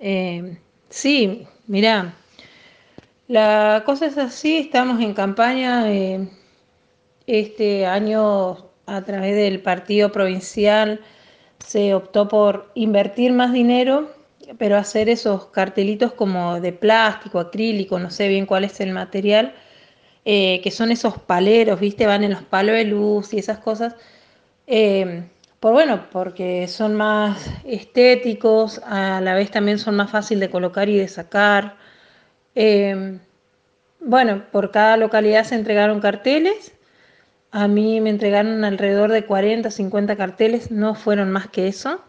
[0.00, 0.58] Eh,
[0.88, 2.14] sí, mirá,
[3.26, 6.28] la cosa es así, estamos en campaña eh,
[7.26, 11.00] este año a través del partido provincial
[11.58, 14.10] se optó por invertir más dinero,
[14.58, 19.54] pero hacer esos cartelitos como de plástico, acrílico, no sé bien cuál es el material,
[20.24, 22.06] eh, que son esos paleros, ¿viste?
[22.06, 23.96] Van en los palos de luz y esas cosas.
[25.60, 30.88] Por bueno, porque son más estéticos, a la vez también son más fáciles de colocar
[30.88, 31.76] y de sacar.
[32.54, 33.18] Eh,
[34.00, 36.72] bueno, por cada localidad se entregaron carteles.
[37.50, 42.00] A mí me entregaron alrededor de 40, 50 carteles, no fueron más que eso.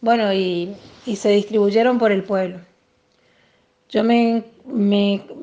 [0.00, 0.76] Bueno, y,
[1.16, 2.60] se distribuyeron por el pueblo.
[3.88, 4.44] Yo me,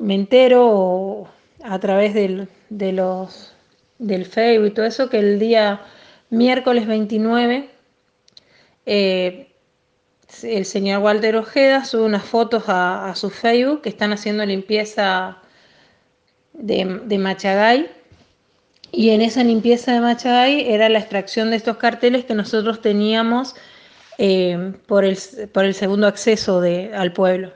[0.08, 1.28] entero
[1.62, 3.54] a través del, de los,
[3.98, 5.80] del Facebook y todo eso que el día
[6.30, 7.70] miércoles 29
[8.86, 9.52] eh,
[10.42, 15.38] el señor Walter Ojeda sube unas fotos a, su Facebook que están haciendo limpieza
[16.52, 17.90] de, de, Machagay.
[18.92, 23.54] Y en esa limpieza de Machagay era la extracción de estos carteles que nosotros teníamos
[24.18, 25.18] eh, por, el,
[25.52, 27.52] por, el, segundo acceso de, al pueblo.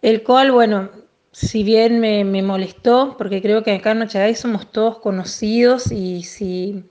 [0.00, 0.90] El cual, bueno,
[1.32, 6.22] si bien me, me, molestó, porque creo que acá en Machagay somos todos conocidos y
[6.22, 6.84] si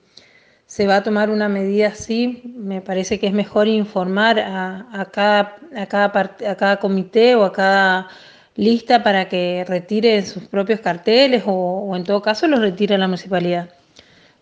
[0.68, 5.56] se va a tomar una medida así, me parece que es mejor informar a, cada,
[5.74, 8.08] a, cada, comité o a cada
[8.54, 13.70] lista para que retire sus propios carteles o, en todo caso los retire la municipalidad.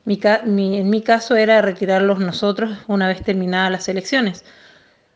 [0.05, 4.45] en mi caso era retirarlos nosotros una vez terminadas las elecciones.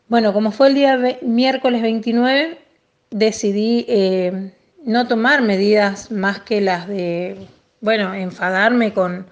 [0.08, 2.56] Bueno, como fue el día miércoles 29,
[3.10, 4.52] decidí eh,
[4.84, 7.48] no tomar medidas más que las de,
[7.80, 9.26] bueno, enfadarme con,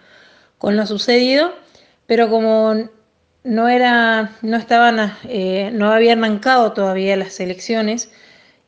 [0.59, 1.68] con lo sucedido
[2.09, 2.89] pero como
[3.45, 8.11] no era, no estaban, eh, no había arrancado todavía las elecciones,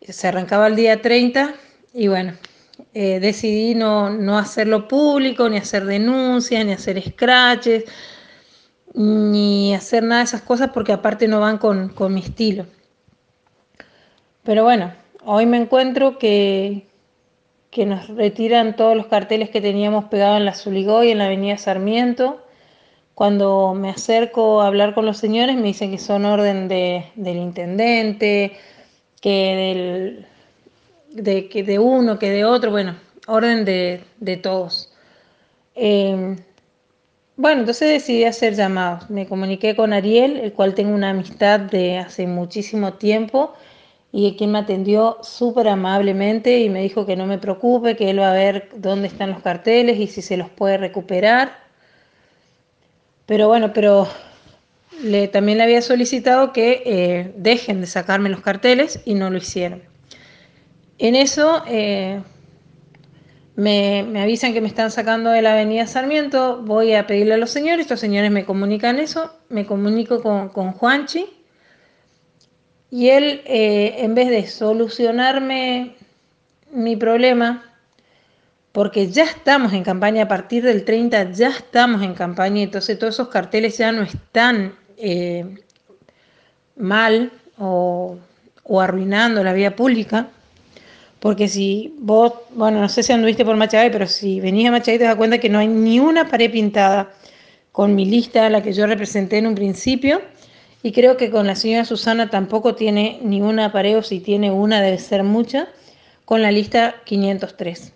[0.06, 1.54] se arrancaba el día 30
[1.94, 2.34] y bueno,
[2.92, 7.84] eh, decidí no, no, hacerlo público, ni hacer denuncias, ni hacer scratches,
[8.92, 12.66] ni hacer nada de esas cosas porque aparte no van con, con mi estilo.
[14.44, 14.92] Pero bueno,
[15.24, 16.86] hoy me encuentro que,
[17.70, 21.56] que nos retiran todos los carteles que teníamos pegados en la Zuligoy, en la avenida
[21.56, 22.44] Sarmiento,
[23.20, 27.36] cuando me acerco a hablar con los señores me dicen que son orden de, del
[27.36, 28.56] intendente,
[29.20, 30.24] que
[31.12, 34.90] del, de, que de uno, que de otro, bueno, orden de, de todos.
[35.74, 36.38] Em,
[37.36, 39.10] bueno, entonces decidí hacer llamados.
[39.10, 43.52] Me comuniqué con Ariel, el cual tengo una amistad de hace muchísimo tiempo
[44.12, 48.20] y quien me atendió súper amablemente y me dijo que no me preocupe, que él
[48.20, 51.69] va a ver dónde están los carteles y si se los puede recuperar.
[53.30, 54.08] Pero bueno, pero
[55.04, 59.38] le, también le había solicitado que eh, dejen de sacarme los carteles y no lo
[59.38, 59.82] hicieron.
[60.98, 62.22] En eso eh,
[63.54, 67.50] me, avisan que me están sacando de la avenida Sarmiento, voy a pedirle a los
[67.50, 71.26] señores, estos señores me comunican eso, me comunico con, con Juanchi
[72.90, 75.94] y él eh, en vez de solucionarme
[76.72, 77.69] mi problema,
[78.72, 83.14] porque ya estamos en campaña, a partir del 30 ya estamos en campaña, entonces todos
[83.14, 85.44] esos carteles ya no están eh,
[86.76, 88.18] mal o,
[88.80, 90.28] arruinando la vía pública,
[91.18, 94.98] porque si vos, bueno, no sé si anduviste por Machay, pero si venís a Machay
[94.98, 97.10] te das cuenta que no hay ni una pared pintada
[97.72, 100.22] con mi lista, la que yo representé en un principio,
[100.82, 104.50] y creo que con la señora Susana tampoco tiene ni una pared, o si tiene
[104.50, 105.68] una debe ser mucha,
[106.24, 107.92] con la lista 503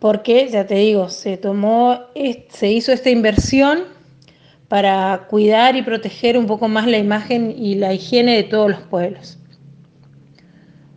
[0.00, 2.00] porque, ya te digo, se tomó,
[2.48, 3.84] se hizo esta inversión
[4.66, 8.80] para cuidar y proteger un poco más la imagen y la higiene de todos los
[8.80, 9.38] pueblos.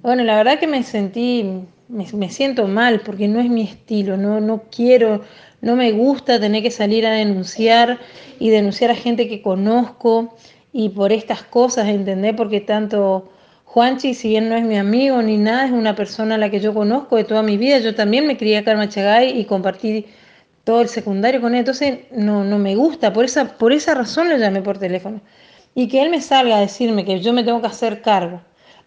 [0.01, 4.39] Bueno, la verdad que me sentí, me, siento mal porque no es mi estilo, no,
[4.39, 5.21] no quiero,
[5.61, 7.99] no me gusta tener que salir a denunciar
[8.39, 10.35] y denunciar a gente que conozco
[10.71, 12.35] y por estas cosas, ¿entendés?
[12.35, 13.32] Porque tanto
[13.73, 16.59] Juanchi, si bien no es mi amigo ni nada, es una persona a la que
[16.59, 17.79] yo conozco de toda mi vida.
[17.79, 20.05] Yo también me crié acá en Machagay y compartí
[20.63, 21.61] todo el secundario con él.
[21.61, 23.11] Entonces no, no me gusta.
[23.11, 25.21] Por esa, por esa razón lo llamé por teléfono.
[25.73, 28.41] Y que él me salga a decirme que yo me tengo que hacer cargo.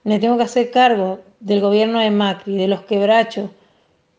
[0.04, 3.50] Me tengo que hacer cargo del gobierno de Macri, de los quebrachos.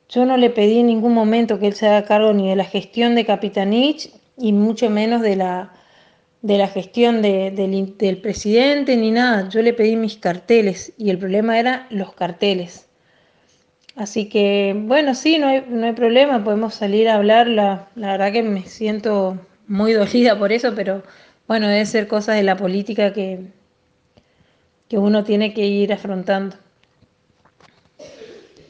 [0.10, 2.66] Yo no le pedí en ningún momento que él se haga cargo ni de la
[2.66, 5.72] gestión de Capitanich y mucho menos de la
[6.48, 9.50] de la gestión del, presidente ni nada.
[9.50, 12.88] Yo le pedí mis carteles y el problema era los carteles.
[13.98, 17.48] Así que, bueno, sí, no hay, no hay problema, podemos salir a hablar.
[17.48, 21.04] La, la, verdad que me siento muy dolida por eso, pero
[21.50, 23.42] bueno, debe ser cosas de la política que,
[24.88, 26.56] que uno tiene que ir afrontando.